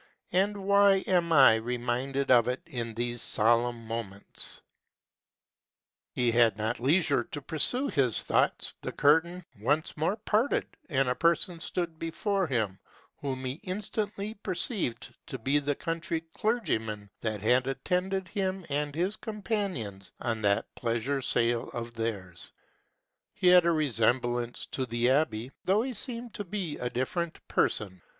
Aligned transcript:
and 0.31 0.57
why 0.57 1.03
am 1.05 1.31
I 1.31 1.53
reminded 1.57 2.31
of 2.31 2.47
it 2.47 2.63
in 2.65 2.95
these 2.95 3.21
solemn 3.21 3.85
moments?'' 3.85 4.59
He 6.15 6.31
had 6.31 6.57
not 6.57 6.79
leisure 6.79 7.23
to 7.25 7.39
pursue 7.39 7.85
his 7.87 8.23
thoughts: 8.23 8.73
the 8.81 8.91
curtain 8.91 9.45
once 9.59 9.95
more 9.95 10.15
parted; 10.15 10.65
and 10.89 11.07
a 11.07 11.13
person 11.13 11.59
stood 11.59 11.99
before 11.99 12.47
him, 12.47 12.79
whom 13.17 13.45
he 13.45 13.59
instantly 13.61 14.33
perceived 14.33 15.13
to 15.27 15.37
be 15.37 15.59
the 15.59 15.75
country 15.75 16.21
clergyman 16.33 17.11
that 17.21 17.43
had 17.43 17.67
attended 17.67 18.27
him 18.29 18.65
and 18.69 18.95
his 18.95 19.15
companions 19.15 20.13
on 20.19 20.41
that 20.41 20.73
pleasure 20.73 21.21
sail 21.21 21.69
of 21.75 21.93
theirs. 21.93 22.51
He 23.35 23.49
had 23.49 23.67
a 23.67 23.71
resemblance 23.71 24.65
to 24.71 24.87
the 24.87 25.11
abbe, 25.11 25.51
though 25.63 25.83
he 25.83 25.93
seemed 25.93 26.33
to 26.33 26.43
be 26.43 26.79
a 26.79 26.89
different 26.89 27.47
person. 27.47 28.01